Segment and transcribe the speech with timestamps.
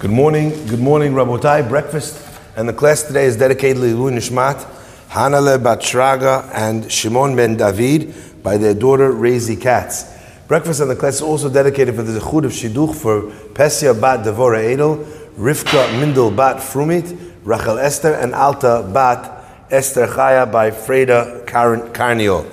[0.00, 1.68] Good morning, good morning, Rabotai.
[1.68, 4.66] Breakfast and the class today is dedicated to Lilu Nishmat,
[5.10, 10.10] Hanale Bat Shraga and Shimon Ben David by their daughter Razy Katz.
[10.48, 14.24] Breakfast and the class is also dedicated for the Zechud of Shidduch for Pesia Bat
[14.24, 15.04] Devora Edel,
[15.36, 22.46] Rivka Mindel Bat Frumit, Rachel Esther, and Alta Bat Esther Chaya by Freda Carnio.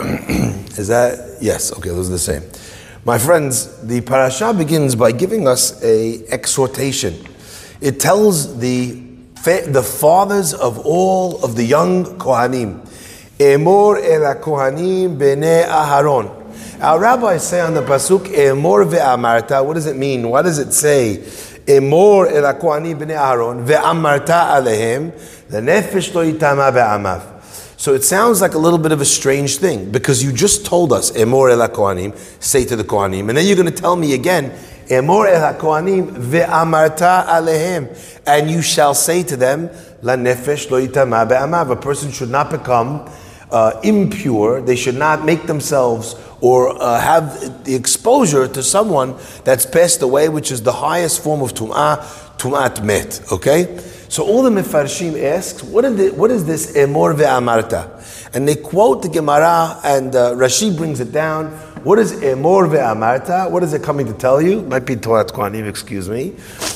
[0.76, 1.38] is that?
[1.40, 2.42] Yes, okay, those are the same.
[3.04, 7.18] My friends, the parasha begins by giving us a exhortation.
[7.80, 8.92] It tells the,
[9.42, 12.86] the fathers of all of the young Kohanim,
[13.38, 16.30] Emor el Kohanim bene Aharon.
[16.80, 19.66] Our rabbis say on the pasuk, Emor ve'amarta.
[19.66, 20.30] What does it mean?
[20.30, 21.16] What does it say?
[21.66, 25.10] Emor el Kohanim bene Aharon ve'amarta alehem.
[25.48, 27.31] The nefesh lo itama be'amav.
[27.82, 30.92] So it sounds like a little bit of a strange thing because you just told
[30.92, 34.14] us, Emor el Kohanim, say to the Kohanim, and then you're going to tell me
[34.14, 34.50] again,
[34.86, 39.68] Emor el Kohanim ve'amarta alehem, and you shall say to them,
[40.00, 41.72] La nefesh lo be'amav.
[41.72, 43.10] A person should not become
[43.50, 44.60] uh, impure.
[44.60, 50.28] They should not make themselves or uh, have the exposure to someone that's passed away,
[50.28, 51.98] which is the highest form of tum'ah,
[52.38, 53.20] tum'at met.
[53.32, 53.82] Okay.
[54.12, 58.34] So all the Mefarshim asks, what is, the, what is this Emor ve'amarta?
[58.34, 61.46] And they quote the Gemara, and uh, Rashi brings it down.
[61.82, 63.50] What is Emor ve'amarta?
[63.50, 64.60] What is it coming to tell you?
[64.64, 66.32] Might be Torah Kohanim, excuse me.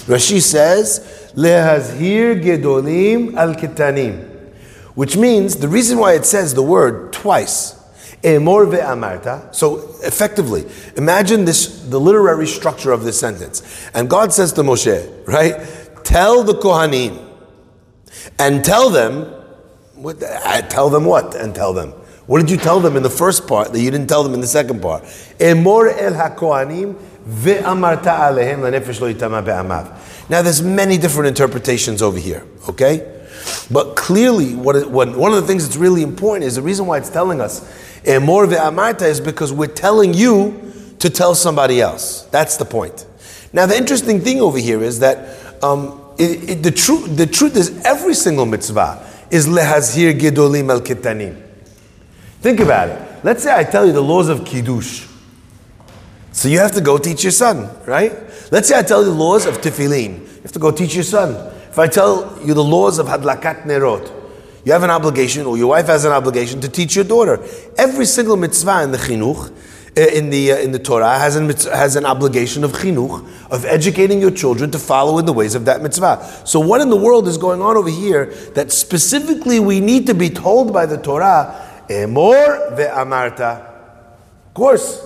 [0.07, 4.31] Rashi says, Lehazhir gedolim al kitanim.
[4.95, 7.75] Which means, the reason why it says the word twice,
[8.23, 9.55] Emor ve'amarta.
[9.55, 10.65] So effectively,
[10.97, 13.91] imagine this, the literary structure of this sentence.
[13.93, 15.55] And God says to Moshe, right?
[16.03, 17.25] Tell the Kohanim,
[18.39, 19.25] and tell them,
[19.95, 21.35] what, uh, tell them what?
[21.35, 21.93] And tell them.
[22.27, 24.41] What did you tell them in the first part that you didn't tell them in
[24.41, 25.05] the second part?
[25.39, 26.13] Emor el
[27.27, 30.29] ve'amarta lo be'amav.
[30.29, 33.13] Now there's many different interpretations over here, okay?
[33.71, 36.99] But clearly, what, what, one of the things that's really important is the reason why
[36.99, 37.61] it's telling us
[38.03, 42.23] Emor ve'amarta is because we're telling you to tell somebody else.
[42.33, 43.07] That's the point.
[43.53, 47.57] Now the interesting thing over here is that um, it, it, the, truth, the truth
[47.57, 51.43] is every single mitzvah is lehazhir gedolim el kitanim.
[52.41, 53.25] Think about it.
[53.25, 55.07] Let's say I tell you the laws of kiddush.
[56.33, 58.13] So you have to go teach your son, right?
[58.53, 60.21] Let's say I tell you the laws of tefillin.
[60.21, 61.35] You have to go teach your son.
[61.71, 64.13] If I tell you the laws of hadlakat nerot,
[64.65, 67.43] you have an obligation, or your wife has an obligation to teach your daughter.
[67.79, 69.53] Every single mitzvah in the chinuch
[69.97, 74.21] in the, uh, in the Torah has an, has an obligation of chinuch, of educating
[74.21, 76.43] your children to follow in the ways of that mitzvah.
[76.45, 80.15] So, what in the world is going on over here that specifically we need to
[80.15, 83.65] be told by the Torah, emor ve'amarta?
[84.49, 85.03] Of course,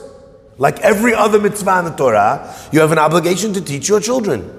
[0.58, 4.56] like every other mitzvah in the Torah, you have an obligation to teach your children.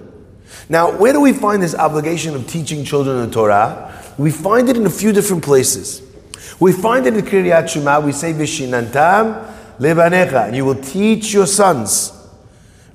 [0.69, 4.01] Now, where do we find this obligation of teaching children the Torah?
[4.17, 6.01] We find it in a few different places.
[6.59, 9.50] We find it in Kriat Shema, we say, Vishinantam
[9.81, 12.13] lebanecha, and you will teach your sons,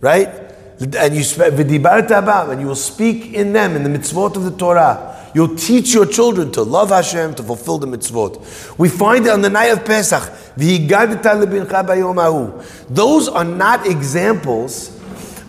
[0.00, 0.28] right?
[0.78, 5.14] And you and you will speak in them in the mitzvot of the Torah.
[5.34, 8.78] You'll teach your children to love Hashem, to fulfill the mitzvot.
[8.78, 10.22] We find it on the night of Pesach.
[12.88, 14.95] Those are not examples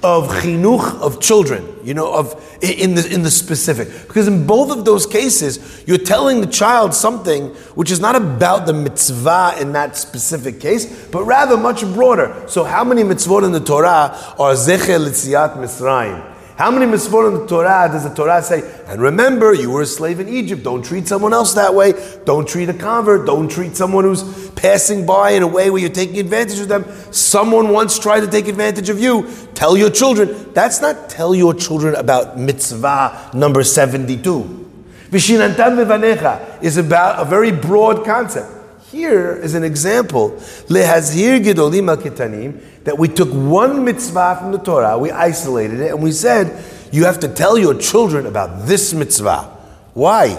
[0.04, 3.90] of chinuch of children, you know, of in the in the specific.
[4.08, 8.66] Because in both of those cases, you're telling the child something which is not about
[8.66, 12.46] the mitzvah in that specific case, but rather much broader.
[12.48, 16.37] So, how many mitzvot in the Torah are zecher litziat Mitzrayim?
[16.58, 18.64] How many mitzvot in the Torah does the Torah say?
[18.88, 20.64] And remember, you were a slave in Egypt.
[20.64, 21.94] Don't treat someone else that way.
[22.26, 23.28] Don't treat a convert.
[23.28, 26.84] Don't treat someone who's passing by in a way where you're taking advantage of them.
[27.12, 29.32] Someone once tried to take advantage of you.
[29.54, 30.52] Tell your children.
[30.54, 34.66] That's not tell your children about mitzvah number 72.
[35.12, 38.57] Vishinantam is about a very broad concept.
[38.98, 40.32] Here is an example.
[40.70, 45.92] Lehazhir gedolim al kitanim that we took one mitzvah from the Torah, we isolated it,
[45.92, 49.56] and we said, you have to tell your children about this mitzvah.
[49.94, 50.30] Why?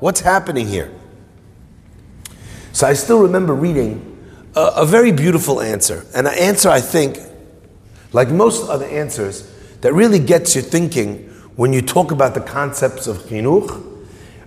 [0.00, 0.90] What's happening here?
[2.72, 4.18] So I still remember reading
[4.56, 7.20] a, a very beautiful answer, and an answer I think,
[8.12, 9.48] like most other answers,
[9.82, 13.70] that really gets you thinking when you talk about the concepts of chinuch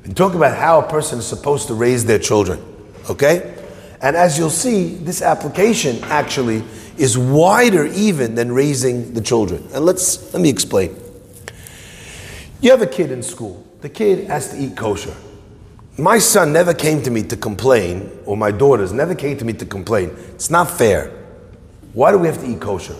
[0.03, 2.61] and talk about how a person is supposed to raise their children.
[3.09, 3.59] Okay?
[4.01, 6.63] And as you'll see, this application actually
[6.97, 9.67] is wider even than raising the children.
[9.73, 10.95] And let's let me explain.
[12.61, 13.65] You have a kid in school.
[13.81, 15.15] The kid has to eat kosher.
[15.97, 19.53] My son never came to me to complain, or my daughters never came to me
[19.53, 20.09] to complain.
[20.33, 21.11] It's not fair.
[21.93, 22.95] Why do we have to eat kosher?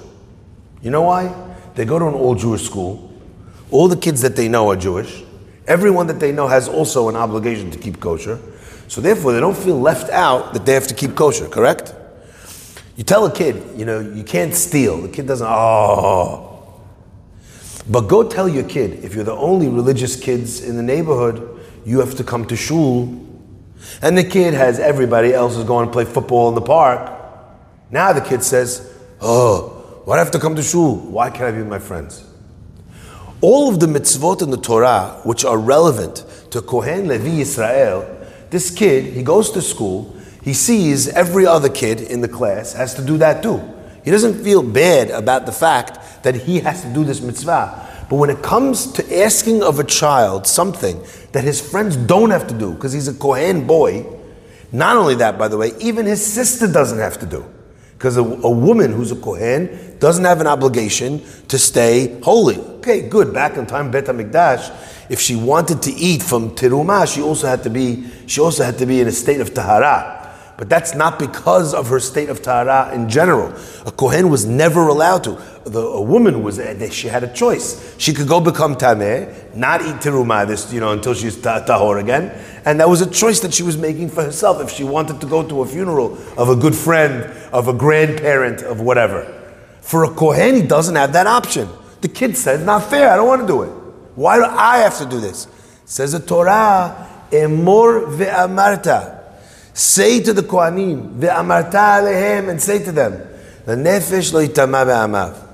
[0.81, 1.33] You know why?
[1.75, 3.11] They go to an all Jewish school.
[3.71, 5.23] All the kids that they know are Jewish.
[5.67, 8.39] Everyone that they know has also an obligation to keep kosher.
[8.91, 11.95] So therefore, they don't feel left out that they have to keep kosher, correct?
[12.97, 14.97] You tell a kid, you know, you can't steal.
[14.97, 16.77] The kid doesn't, oh.
[17.89, 22.01] But go tell your kid, if you're the only religious kids in the neighborhood, you
[22.01, 23.03] have to come to shul.
[24.01, 27.17] And the kid has everybody else is going to play football in the park.
[27.91, 30.97] Now the kid says, oh, why do I have to come to shul?
[30.97, 32.25] Why can't I be with my friends?
[33.39, 38.17] All of the mitzvot in the Torah, which are relevant to Kohen Levi Israel,
[38.51, 42.93] this kid, he goes to school, he sees every other kid in the class has
[42.95, 43.61] to do that too.
[44.03, 47.87] He doesn't feel bad about the fact that he has to do this mitzvah.
[48.09, 51.01] But when it comes to asking of a child something
[51.31, 54.05] that his friends don't have to do, because he's a Kohen boy,
[54.71, 57.45] not only that, by the way, even his sister doesn't have to do.
[58.01, 62.57] Because a, a, woman who's a Kohen doesn't have an obligation to stay holy.
[62.57, 63.31] Okay, good.
[63.31, 67.61] Back in time, Bet HaMikdash, if she wanted to eat from Terumah, she also had
[67.61, 70.20] to be, she also had to be in a state of Tahara.
[70.61, 73.51] But that's not because of her state of tahara in general.
[73.87, 75.41] A kohen was never allowed to.
[75.65, 77.95] The, a woman was eh, she had a choice.
[77.97, 82.29] She could go become tameh, not eat terumah this, you know, until she's tahor again,
[82.63, 84.61] and that was a choice that she was making for herself.
[84.61, 88.61] If she wanted to go to a funeral of a good friend, of a grandparent,
[88.61, 89.25] of whatever.
[89.81, 91.69] For a kohen, he doesn't have that option.
[92.01, 93.09] The kid said, "Not fair.
[93.09, 93.71] I don't want to do it.
[94.13, 95.47] Why do I have to do this?"
[95.85, 99.20] Says the Torah, "Emor ve'amarta."
[99.73, 103.27] Say to the Kohanim, ve'amarta alehem, and say to them,
[103.65, 105.47] the nefesh lo be'amav.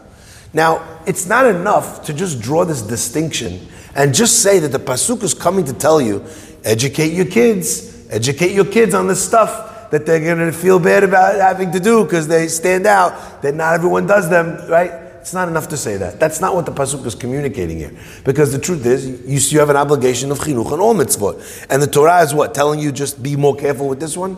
[0.53, 5.23] Now, it's not enough to just draw this distinction and just say that the pasuk
[5.23, 6.23] is coming to tell you,
[6.63, 11.03] educate your kids, educate your kids on the stuff that they're going to feel bad
[11.03, 15.06] about having to do because they stand out, that not everyone does them, right?
[15.27, 16.21] It's not enough to say that.
[16.21, 17.91] That's not what the pasuk is communicating here.
[18.23, 21.81] Because the truth is, you, you have an obligation of chinuch on all mitzvot, and
[21.81, 24.37] the Torah is what telling you just be more careful with this one.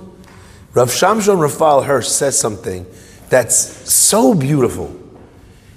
[0.73, 2.87] Rav Shamshon Raphael Hirsch says something
[3.29, 4.99] that's so beautiful.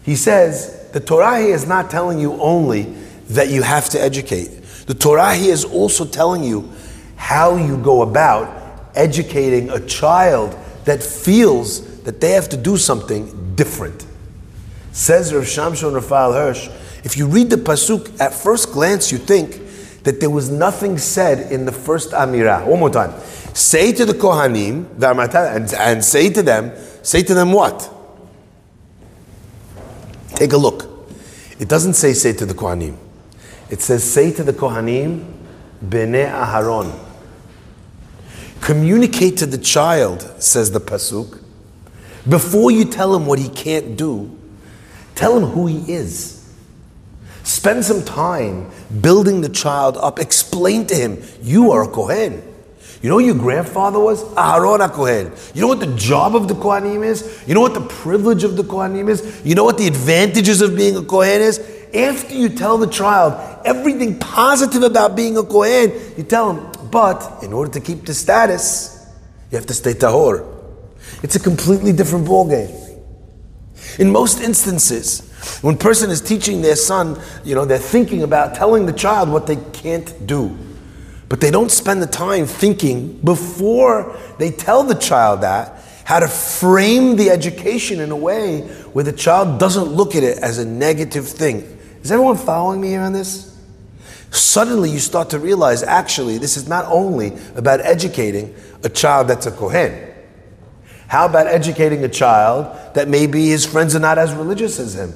[0.02, 2.84] He says the Torah here is not telling you only
[3.28, 4.62] that you have to educate.
[4.86, 6.72] The Torah here is also telling you
[7.16, 10.56] how you go about educating a child
[10.86, 14.06] that feels that they have to do something different.
[14.92, 16.68] Says Rav Shamshon Raphael Hirsch,
[17.02, 19.60] if you read the pasuk at first glance, you think
[20.04, 22.66] that there was nothing said in the first Amirah.
[22.66, 23.18] One more time.
[23.54, 26.72] Say to the Kohanim, and, and say to them,
[27.02, 27.90] say to them what?
[30.34, 30.88] Take a look.
[31.58, 32.96] It doesn't say say to the Kohanim.
[33.70, 35.24] It says say to the Kohanim,
[35.84, 36.98] Bnei Aharon.
[38.60, 41.42] Communicate to the child, says the Pasuk.
[42.28, 44.38] Before you tell him what he can't do,
[45.14, 46.38] Tell him who he is.
[47.44, 48.70] Spend some time
[49.00, 50.18] building the child up.
[50.18, 52.42] Explain to him, you are a Kohen.
[53.02, 54.22] You know your grandfather was?
[54.34, 55.32] Aharon a Kohen.
[55.54, 57.42] You know what the job of the Kohanim is?
[57.48, 59.42] You know what the privilege of the Kohanim is?
[59.44, 61.58] You know what the advantages of being a Kohen is?
[61.92, 63.34] After you tell the child
[63.66, 68.14] everything positive about being a Kohen, you tell him, but in order to keep the
[68.14, 69.04] status,
[69.50, 70.46] you have to stay Tahor.
[71.24, 72.81] It's a completely different ballgame.
[73.98, 75.28] In most instances,
[75.60, 79.28] when a person is teaching their son, you know, they're thinking about telling the child
[79.28, 80.56] what they can't do.
[81.28, 86.28] But they don't spend the time thinking before they tell the child that how to
[86.28, 88.60] frame the education in a way
[88.92, 91.78] where the child doesn't look at it as a negative thing.
[92.02, 93.56] Is everyone following me here on this?
[94.30, 99.46] Suddenly you start to realize actually this is not only about educating a child that's
[99.46, 100.11] a Kohen.
[101.12, 105.12] How about educating a child that maybe his friends are not as religious as him?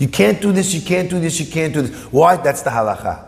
[0.00, 2.06] You can't do this, you can't do this, you can't do this.
[2.06, 2.36] Why?
[2.36, 3.24] That's the halacha.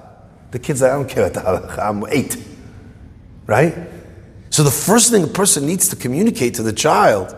[0.51, 2.37] The kid's like, I don't care about the halacha, I'm eight.
[3.47, 3.79] Right?
[4.51, 7.33] So the first thing a person needs to communicate to the child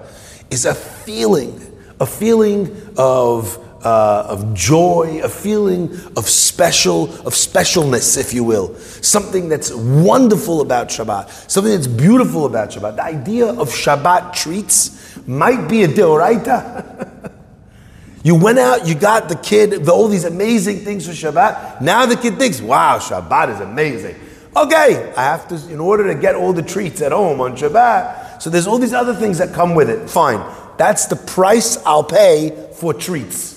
[0.50, 1.60] is a feeling,
[2.00, 8.74] a feeling of uh, of joy, a feeling of special, of specialness, if you will.
[8.76, 12.96] Something that's wonderful about Shabbat, something that's beautiful about Shabbat.
[12.96, 17.32] The idea of Shabbat treats might be a deoraita.
[18.24, 21.82] you went out, you got the kid the, all these amazing things for Shabbat.
[21.82, 24.16] Now the kid thinks, wow, Shabbat is amazing.
[24.56, 28.40] Okay, I have to, in order to get all the treats at home on Shabbat.
[28.40, 30.08] So there's all these other things that come with it.
[30.08, 30.42] Fine.
[30.76, 33.53] That's the price I'll pay for treats.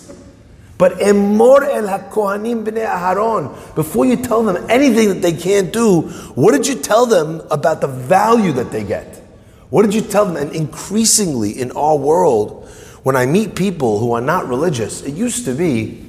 [0.78, 3.76] But emor el hakohanim b'nei Aharon.
[3.76, 6.02] Before you tell them anything that they can't do,
[6.36, 9.24] what did you tell them about the value that they get?
[9.70, 10.38] What did you tell them?
[10.38, 12.70] And increasingly in our world,
[13.04, 16.08] when I meet people who are not religious, it used to be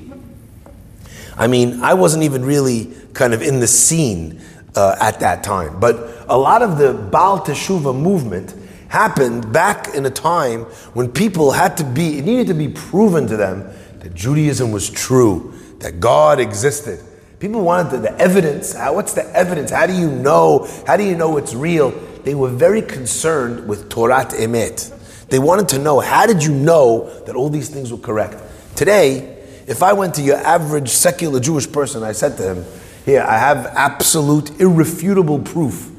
[1.39, 4.41] I mean, I wasn't even really kind of in the scene
[4.75, 5.79] uh, at that time.
[5.79, 8.55] But a lot of the Baal Teshuvah movement
[8.89, 10.63] happened back in a time
[10.95, 13.71] when people had to be, it needed to be proven to them
[14.09, 16.99] that Judaism was true, that God existed.
[17.41, 18.73] People wanted the, the evidence.
[18.73, 19.71] How, what's the evidence?
[19.71, 20.67] How do you know?
[20.87, 21.91] How do you know it's real?
[22.25, 25.27] They were very concerned with Torat Emet.
[25.29, 28.41] They wanted to know how did you know that all these things were correct?
[28.77, 32.65] Today, if I went to your average secular Jewish person, I said to him,
[33.05, 35.91] Here, I have absolute, irrefutable proof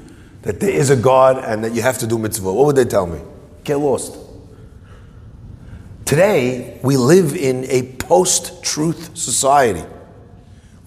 [0.41, 2.51] that there is a God and that you have to do mitzvah.
[2.51, 3.21] What would they tell me?
[3.63, 4.28] Get lost.
[6.09, 9.83] Today, we live in a post truth society.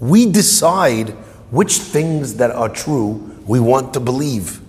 [0.00, 1.10] We decide
[1.52, 4.60] which things that are true we want to believe,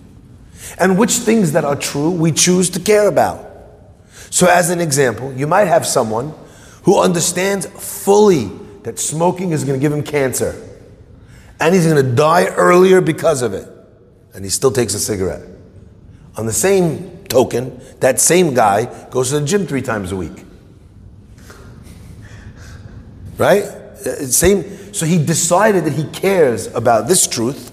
[0.78, 3.44] and which things that are true we choose to care about.
[4.30, 6.32] So, as an example, you might have someone
[6.84, 8.44] who understands fully
[8.84, 10.54] that smoking is going to give him cancer,
[11.58, 13.68] and he's going to die earlier because of it,
[14.32, 15.42] and he still takes a cigarette.
[16.36, 20.44] On the same token, that same guy goes to the gym three times a week.
[23.36, 23.64] Right?
[23.64, 24.62] Uh, same.
[24.94, 27.72] So he decided that he cares about this truth,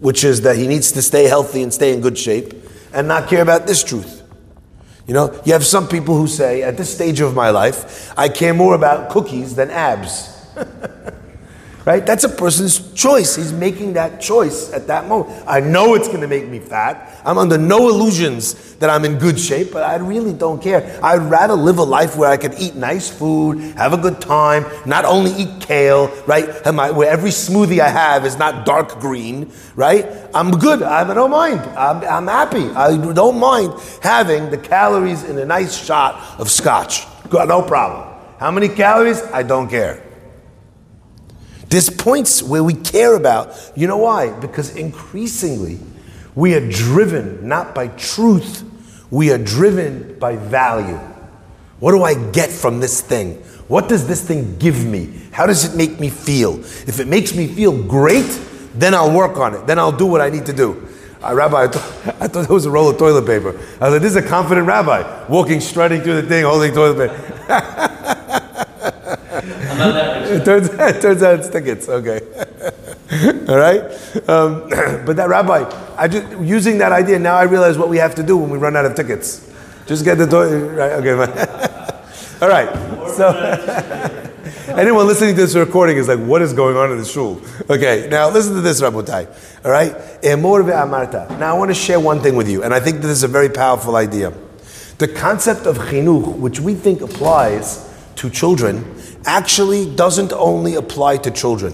[0.00, 2.54] which is that he needs to stay healthy and stay in good shape,
[2.94, 4.22] and not care about this truth.
[5.06, 8.30] You know, you have some people who say, at this stage of my life, I
[8.30, 10.32] care more about cookies than abs.
[11.84, 12.06] Right?
[12.06, 13.36] That's a person's choice.
[13.36, 15.44] He's making that choice at that moment.
[15.46, 17.20] I know it's going to make me fat.
[17.26, 20.98] I'm under no illusions that I'm in good shape, but I really don't care.
[21.02, 24.64] I'd rather live a life where I can eat nice food, have a good time,
[24.86, 26.44] not only eat kale, right?
[26.94, 30.06] where every smoothie I have is not dark green, right?
[30.34, 30.82] I'm good.
[30.82, 31.60] I don't mind.
[31.76, 32.70] I'm, I'm happy.
[32.70, 37.06] I don't mind having the calories in a nice shot of scotch.
[37.30, 38.08] No problem.
[38.38, 39.22] How many calories?
[39.32, 40.03] I don't care.
[41.68, 43.72] There's points where we care about.
[43.74, 44.38] You know why?
[44.40, 45.78] Because increasingly
[46.34, 48.62] we are driven not by truth,
[49.10, 50.98] we are driven by value.
[51.80, 53.34] What do I get from this thing?
[53.68, 55.12] What does this thing give me?
[55.32, 56.60] How does it make me feel?
[56.60, 58.40] If it makes me feel great,
[58.74, 59.66] then I'll work on it.
[59.66, 60.88] Then I'll do what I need to do.
[61.22, 61.84] Uh, rabbi, I, th-
[62.20, 63.50] I thought it was a roll of toilet paper.
[63.80, 67.10] I was like, this is a confident rabbi, walking, strutting through the thing, holding toilet
[67.10, 68.20] paper.
[69.46, 71.88] it, turns, it turns out it's tickets.
[71.88, 72.20] Okay.
[73.48, 73.82] All right.
[74.28, 74.68] Um,
[75.04, 75.64] but that rabbi,
[75.96, 77.36] I just using that idea now.
[77.36, 79.50] I realize what we have to do when we run out of tickets.
[79.86, 80.46] Just get the door.
[80.46, 80.92] Right.
[80.92, 81.12] Okay.
[82.42, 82.68] All right.
[83.10, 84.20] So.
[84.68, 87.40] Anyone listening to this recording is like, what is going on in the shul?
[87.70, 89.28] Okay, now listen to this, Rabotai.
[89.64, 89.92] All right?
[91.38, 93.28] Now I want to share one thing with you, and I think this is a
[93.28, 94.32] very powerful idea.
[94.98, 98.84] The concept of chinuch, which we think applies to children,
[99.24, 101.72] actually doesn't only apply to children.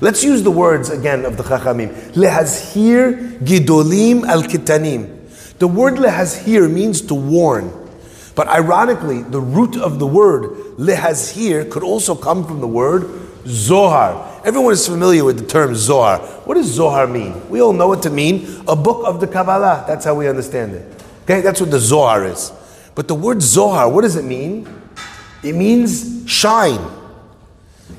[0.00, 1.88] Let's use the words again of the Chachamim.
[2.12, 5.12] Lehazhir gidolim al kitanim.
[5.58, 7.72] The word lehazhir means to warn.
[8.34, 13.08] But ironically, the root of the word lehazhir could also come from the word
[13.46, 14.42] zohar.
[14.44, 16.18] Everyone is familiar with the term zohar.
[16.44, 17.48] What does zohar mean?
[17.48, 19.84] We all know it to mean a book of the Kabbalah.
[19.88, 21.04] That's how we understand it.
[21.22, 22.52] Okay, that's what the zohar is.
[22.94, 24.68] But the word zohar, what does it mean?
[25.46, 26.84] It means shine.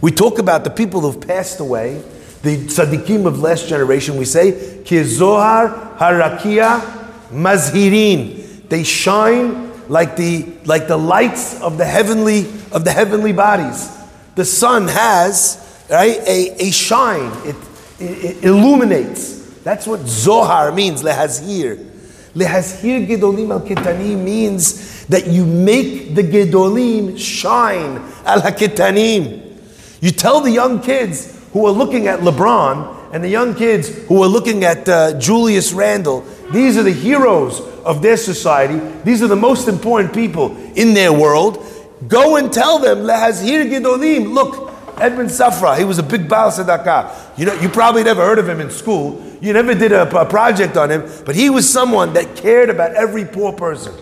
[0.02, 2.04] We talk about the people who've passed away,
[2.42, 4.18] the tzaddikim of last generation.
[4.18, 4.52] We say,
[4.84, 6.82] Kizohar harakia
[7.32, 8.68] mazhirin.
[8.68, 12.42] They shine like the like the lights of the heavenly
[12.74, 13.90] of the heavenly bodies.
[14.36, 17.32] The sun has right a, a shine.
[17.48, 17.56] It,
[17.98, 19.38] it, it illuminates.
[19.64, 21.02] That's what Zohar means.
[21.02, 21.78] Lehazhir.
[22.36, 29.44] Lehazhir gedolim al kitanim means that you make the Gedolim shine al hakitanim.
[30.02, 34.22] You tell the young kids who are looking at LeBron and the young kids who
[34.22, 36.22] are looking at uh, Julius Randle,
[36.52, 38.80] these are the heroes of their society.
[39.04, 41.66] These are the most important people in their world.
[42.08, 47.38] Go and tell them, Lehazhir Gedolim, look, Edmond Safra, he was a big Baal Tzedakah.
[47.38, 49.24] You know, you probably never heard of him in school.
[49.42, 52.94] You never did a, a project on him, but he was someone that cared about
[52.94, 53.94] every poor person.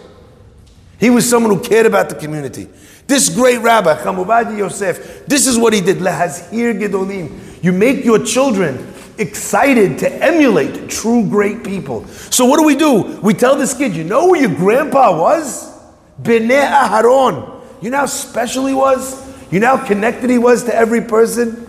[1.00, 2.68] He was someone who cared about the community.
[3.08, 5.98] This great rabbi, Chacham Ovadia Yosef, this is what he did.
[5.98, 7.64] Lehazhir Gedolim.
[7.64, 12.06] You make your children excited to emulate true great people.
[12.08, 13.20] So what do we do?
[13.22, 15.74] We tell this kid, you know who your grandpa was?
[16.22, 17.62] Bnei Aharon.
[17.82, 19.24] You know how special he was?
[19.52, 21.62] You know how connected he was to every person?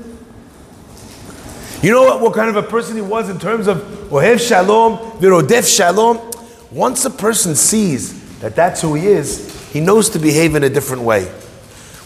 [1.82, 3.78] You know what, what kind of a person he was in terms of
[4.08, 6.32] Ohev Shalom, Virodef Shalom?
[6.70, 10.70] Once a person sees that that's who he is, he knows to behave in a
[10.70, 11.24] different way.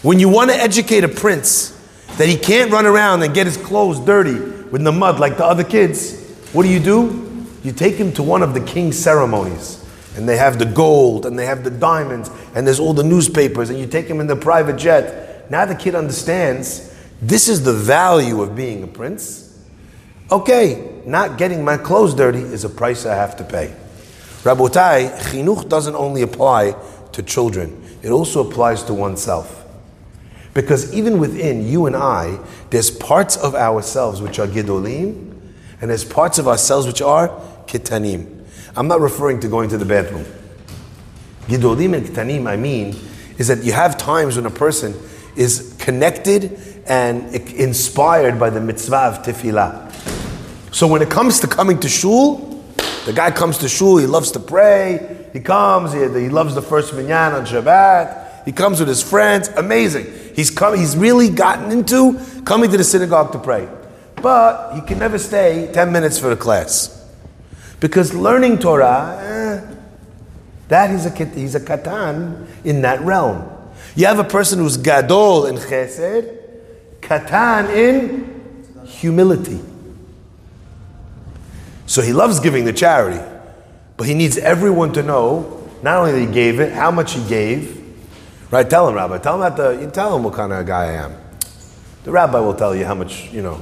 [0.01, 1.77] When you want to educate a prince
[2.17, 5.45] that he can't run around and get his clothes dirty with the mud like the
[5.45, 6.19] other kids,
[6.53, 7.45] what do you do?
[7.63, 9.77] You take him to one of the king's ceremonies.
[10.15, 13.69] And they have the gold and they have the diamonds and there's all the newspapers
[13.69, 15.49] and you take him in the private jet.
[15.49, 19.57] Now the kid understands this is the value of being a prince.
[20.31, 23.73] Okay, not getting my clothes dirty is a price I have to pay.
[24.43, 26.75] Rabotai, chinuch doesn't only apply
[27.11, 29.65] to children, it also applies to oneself.
[30.53, 32.39] Because even within you and I,
[32.71, 35.37] there's parts of ourselves which are gidolim,
[35.79, 37.29] and there's parts of ourselves which are
[37.67, 38.43] kitanim.
[38.75, 40.25] I'm not referring to going to the bathroom.
[41.47, 42.95] Gidolim and kitanim, I mean,
[43.37, 44.93] is that you have times when a person
[45.35, 49.91] is connected and inspired by the mitzvah of tefillah.
[50.73, 52.50] So when it comes to coming to shul,
[53.05, 56.61] the guy comes to shul, he loves to pray, he comes, he, he loves the
[56.61, 60.07] first minyan on Shabbat, he comes with his friends, amazing.
[60.35, 63.67] He's come, he's really gotten into coming to the synagogue to pray.
[64.15, 66.97] But he can never stay 10 minutes for the class.
[67.79, 69.75] Because learning Torah, eh,
[70.67, 73.49] that is a, he's a katan in that realm.
[73.95, 76.37] You have a person who's gadol in chesed,
[77.01, 79.59] katan in humility.
[81.91, 83.19] So he loves giving the charity,
[83.97, 87.27] but he needs everyone to know not only that he gave it, how much he
[87.27, 87.83] gave.
[88.49, 88.69] Right?
[88.69, 89.17] Tell him, Rabbi.
[89.17, 91.13] Tell him that the, you tell him what kind of guy I am.
[92.05, 93.55] The rabbi will tell you how much, you know,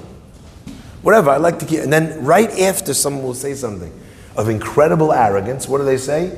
[1.02, 1.32] whatever.
[1.32, 1.80] I like to keep.
[1.80, 3.92] And then right after someone will say something
[4.38, 6.32] of incredible arrogance, what do they say?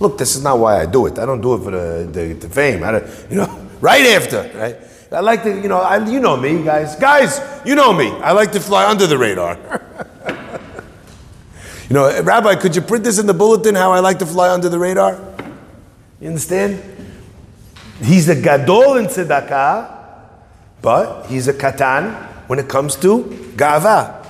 [0.00, 1.18] Look, this is not why I do it.
[1.18, 2.82] I don't do it for the, the, the fame.
[2.82, 4.78] I don't, you know, right after, right?
[5.12, 6.96] I like to, you know, I, you know me, guys.
[6.96, 8.08] Guys, you know me.
[8.12, 9.58] I like to fly under the radar.
[11.92, 14.48] you know, Rabbi, could you print this in the bulletin how I like to fly
[14.48, 15.20] under the radar?
[16.22, 16.82] You understand?
[18.00, 19.94] He's a gadol in tzedakah,
[20.80, 22.14] but he's a katan
[22.48, 23.24] when it comes to
[23.56, 24.26] gava.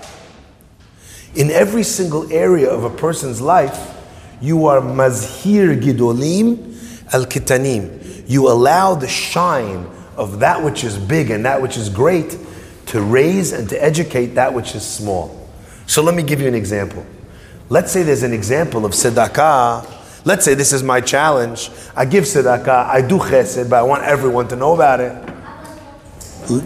[1.36, 3.96] In every single area of a person's life,
[4.40, 8.28] you are mazhir gidolim al kitanim.
[8.28, 12.36] You allow the shine of that which is big and that which is great
[12.86, 15.48] to raise and to educate that which is small.
[15.86, 17.06] So let me give you an example.
[17.72, 20.26] Let's say there's an example of tzedakah.
[20.26, 21.70] Let's say this is my challenge.
[21.96, 25.16] I give tzedakah, I do chesed, but I want everyone to know about it.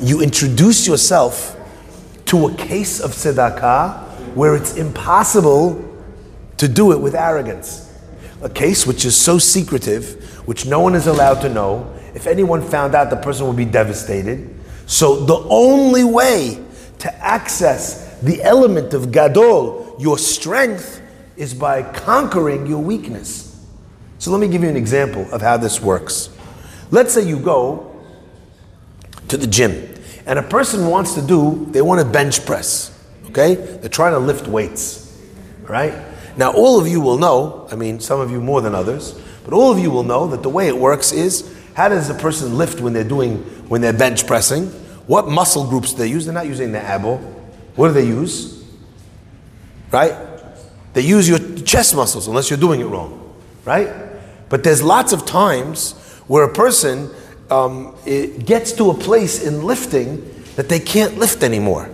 [0.03, 1.57] You introduce yourself
[2.25, 5.81] to a case of tzedakah where it's impossible
[6.57, 7.89] to do it with arrogance.
[8.43, 11.89] A case which is so secretive, which no one is allowed to know.
[12.17, 14.53] If anyone found out, the person would be devastated.
[14.87, 16.67] So the only way
[16.99, 21.03] to access the element of gadol, your strength,
[21.37, 23.65] is by conquering your weakness.
[24.19, 26.31] So let me give you an example of how this works.
[26.91, 27.95] Let's say you go
[29.29, 32.93] to the gym and a person wants to do, they want to bench press.
[33.29, 33.55] Okay?
[33.55, 35.03] They're trying to lift weights.
[35.63, 35.95] Right?
[36.37, 39.53] Now, all of you will know, I mean, some of you more than others, but
[39.53, 42.57] all of you will know that the way it works is how does a person
[42.57, 44.67] lift when they're doing, when they're bench pressing?
[45.07, 46.25] What muscle groups do they use?
[46.25, 47.21] They're not using the abo.
[47.75, 48.56] What do they use?
[49.97, 50.15] Right?
[50.93, 53.35] They use your chest muscles unless you're doing it wrong.
[53.65, 53.89] Right?
[54.51, 55.95] But there's lots of times
[56.27, 57.09] where a person
[57.51, 61.89] um, gets to a place in lifting that they can't lift anymore.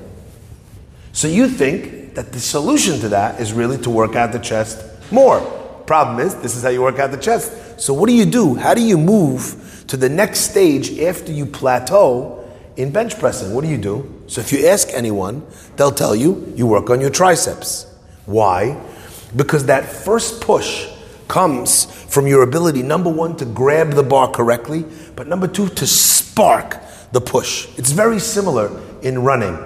[1.12, 4.84] So you think that the solution to that is really to work out the chest
[5.12, 5.40] more.
[5.86, 7.80] Problem is, this is how you work out the chest.
[7.80, 8.56] So what do you do?
[8.56, 12.42] How do you move to the next stage after you plateau
[12.76, 13.54] in bench pressing?
[13.54, 14.24] What do you do?
[14.26, 17.91] So if you ask anyone, they'll tell you you work on your triceps.
[18.26, 18.80] Why?
[19.34, 20.88] Because that first push
[21.28, 24.84] comes from your ability, number one, to grab the bar correctly,
[25.16, 26.76] but number two, to spark
[27.12, 27.68] the push.
[27.78, 29.56] It's very similar in running.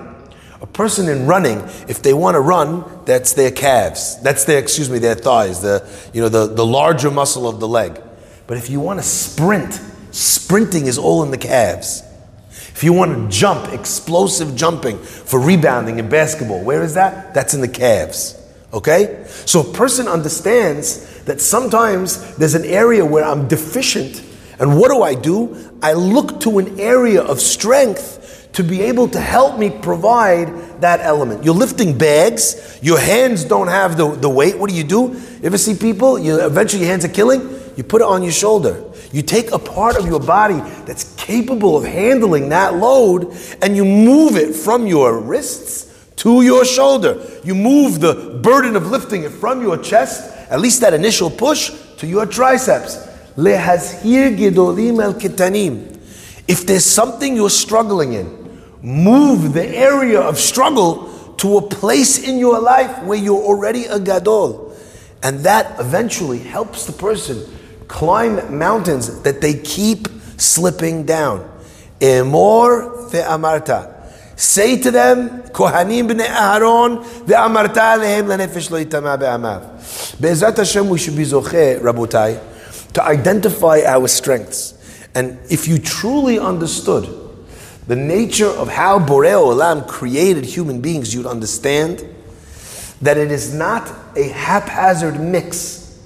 [0.61, 4.21] A person in running, if they want to run, that's their calves.
[4.23, 7.69] That's their, excuse me, their thighs, the, you know, the, the larger muscle of the
[7.69, 8.01] leg.
[8.47, 9.81] But if you want to sprint,
[10.13, 12.03] sprinting is all in the calves.
[12.51, 17.35] If you want to jump, explosive jumping for rebounding in basketball, where is that?
[17.35, 18.36] That's in the calves.
[18.73, 19.25] Okay?
[19.29, 24.23] So a person understands that sometimes there's an area where I'm deficient.
[24.59, 25.71] And what do I do?
[25.83, 31.01] I look to an area of strength to be able to help me provide that
[31.01, 31.45] element.
[31.45, 34.59] You're lifting bags, your hands don't have the, the weight.
[34.59, 35.13] What do you do?
[35.13, 37.61] You ever see people, you eventually your hands are killing?
[37.77, 38.83] You put it on your shoulder.
[39.13, 43.85] You take a part of your body that's capable of handling that load and you
[43.85, 45.86] move it from your wrists
[46.27, 47.25] to your shoulder.
[47.45, 51.71] You move the burden of lifting it from your chest, at least that initial push,
[51.99, 52.99] to your triceps.
[56.49, 62.39] If there's something you're struggling in, move the area of struggle to a place in
[62.39, 64.77] your life where you're already a gadol.
[65.23, 67.47] And that eventually helps the person
[67.87, 70.09] climb mountains that they keep
[70.39, 71.49] slipping down.
[72.01, 73.96] Emor ve'amarta.
[74.37, 80.21] Say to them, Kohanim b'nei Aharon ve'amarta lehem lenefesh lo yitama be'amav.
[80.21, 84.75] Be'ezrat Hashem, we should be zocheh, Rabotai, to identify our strengths.
[85.15, 87.09] And if you truly understood
[87.87, 92.05] the nature of how Borei Olam created human beings, you'd understand
[93.01, 95.99] that it is not a haphazard mix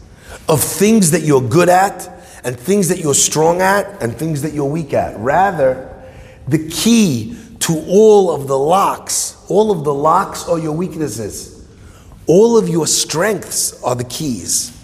[0.48, 2.08] of things that you're good at
[2.44, 5.18] and things that you're strong at and things that you're weak at.
[5.18, 5.88] Rather,
[6.46, 7.36] the key
[7.70, 11.68] to all of the locks, all of the locks are your weaknesses.
[12.26, 14.76] All of your strengths are the keys.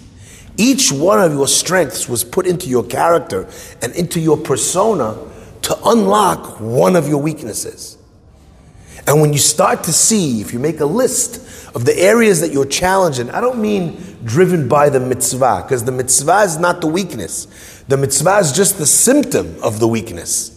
[0.55, 3.49] Each one of your strengths was put into your character
[3.81, 5.17] and into your persona
[5.63, 7.97] to unlock one of your weaknesses.
[9.05, 12.53] And when you start to see, if you make a list of the areas that
[12.53, 16.79] you're challenged in, I don't mean driven by the mitzvah, because the mitzvah is not
[16.79, 17.83] the weakness.
[17.89, 20.56] The mitzvah is just the symptom of the weakness.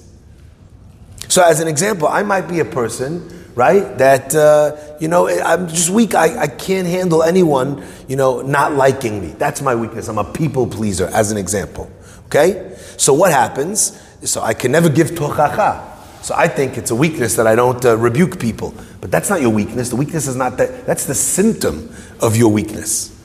[1.30, 5.68] So, as an example, I might be a person, right, that, uh, you know, I'm
[5.68, 6.16] just weak.
[6.16, 9.28] I, I can't handle anyone, you know, not liking me.
[9.38, 10.08] That's my weakness.
[10.08, 11.88] I'm a people pleaser, as an example.
[12.26, 12.76] Okay?
[12.96, 14.02] So, what happens?
[14.28, 15.86] So, I can never give tochacha.
[16.22, 18.74] So I think it's a weakness that I don't uh, rebuke people.
[19.00, 19.88] But that's not your weakness.
[19.88, 20.84] The weakness is not that.
[20.84, 23.16] That's the symptom of your weakness.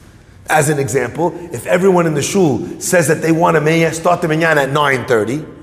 [0.48, 4.28] As an example, if everyone in the shul says that they want to start the
[4.28, 5.55] minyan at 9.30,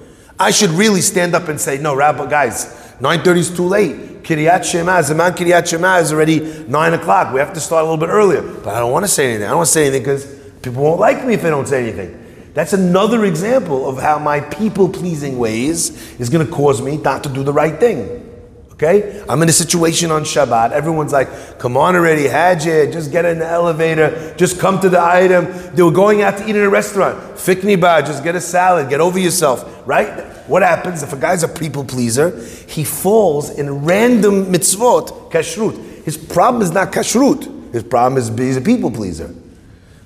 [0.43, 2.67] I should really stand up and say, no, Rabbi, guys,
[2.99, 4.25] 9.30 is too late.
[4.25, 7.33] Kriat Shema, Zaman Kriat Shema is already 9 o'clock.
[7.33, 8.43] We have to start a little bit earlier.
[8.43, 9.47] But I don't want to say anything.
[9.47, 10.27] I don't want to say anything because
[10.61, 12.51] people won't like me if I don't say anything.
[12.55, 17.23] That's another example of how my people pleasing ways is going to cause me not
[17.23, 18.22] to do the right thing.
[18.83, 19.25] Okay?
[19.29, 20.73] I'm in a situation on Shabbat.
[20.73, 25.01] Everyone's like, come on already, Hajj, just get in the elevator, just come to the
[25.01, 25.47] item.
[25.75, 27.37] They were going out to eat in a restaurant.
[27.37, 30.25] Fikni ba, just get a salad, get over yourself, right?
[30.49, 32.45] What happens if a guy's a people pleaser?
[32.67, 36.03] He falls in random mitzvot, kashrut.
[36.03, 37.73] His problem is not kashrut.
[37.73, 39.33] His problem is he's a people pleaser.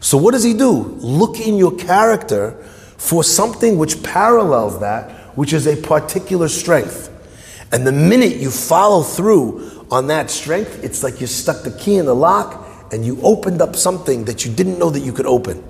[0.00, 0.82] So what does he do?
[1.00, 2.52] Look in your character
[2.98, 7.10] for something which parallels that, which is a particular strength.
[7.72, 11.96] And the minute you follow through on that strength, it's like you stuck the key
[11.96, 15.26] in the lock and you opened up something that you didn't know that you could
[15.26, 15.62] open.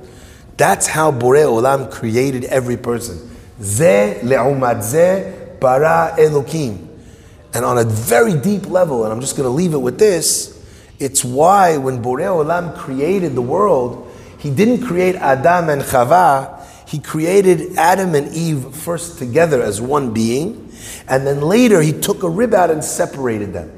[0.57, 3.31] That's how Borei Olam created every person.
[3.61, 6.87] Ze le'umad ze bara Elokim.
[7.55, 10.53] And on a very deep level, and I'm just going to leave it with this,
[10.99, 16.63] it's why when Borei Olam created the world, he didn't create Adam and Chava.
[16.87, 20.66] He created Adam and Eve first together as one being,
[21.09, 23.73] and then later he took a rib out and separated them.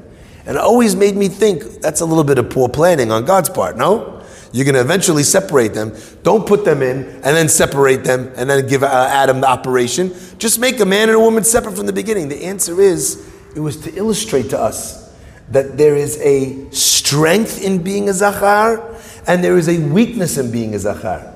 [0.45, 3.49] And it always made me think that's a little bit of poor planning on God's
[3.49, 4.23] part, no?
[4.51, 5.95] You're going to eventually separate them.
[6.23, 10.11] Don't put them in and then separate them and then give uh, Adam the operation.
[10.39, 12.29] Just make a man and a woman separate from the beginning.
[12.29, 15.13] The answer is it was to illustrate to us
[15.49, 18.95] that there is a strength in being a Zachar
[19.27, 21.28] and there is a weakness in being a Zachar.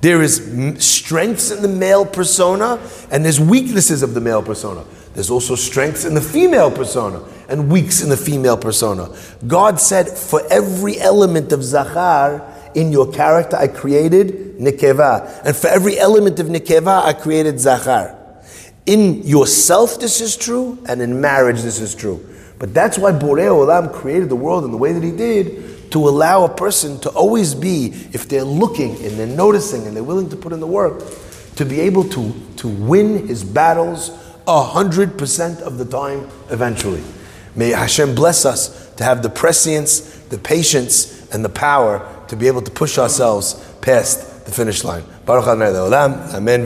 [0.00, 2.78] There is strengths in the male persona,
[3.10, 4.84] and there's weaknesses of the male persona.
[5.14, 9.08] There's also strengths in the female persona and weaks in the female persona.
[9.46, 15.42] God said, for every element of Zachar in your character, I created Nikeva.
[15.46, 18.14] And for every element of Nikeva, I created Zachar.
[18.84, 22.24] In yourself, this is true, and in marriage, this is true.
[22.58, 26.08] But that's why Borei Olam created the world in the way that he did, to
[26.08, 30.28] allow a person to always be, if they're looking and they're noticing and they're willing
[30.30, 31.02] to put in the work,
[31.56, 34.10] to be able to, to win his battles
[34.46, 37.02] a hundred percent of the time eventually.
[37.54, 42.46] May Hashem bless us to have the prescience, the patience, and the power to be
[42.46, 45.04] able to push ourselves past the finish line.
[45.24, 46.64] Baruch Amen